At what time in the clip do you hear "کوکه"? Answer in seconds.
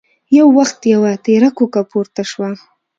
1.57-1.81